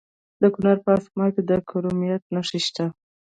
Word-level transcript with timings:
د 0.41 0.43
کونړ 0.53 0.75
په 0.85 0.91
اسمار 0.99 1.29
کې 1.35 1.41
د 1.49 1.51
کرومایټ 1.69 2.21
نښې 2.33 2.59
شته. 2.67 2.85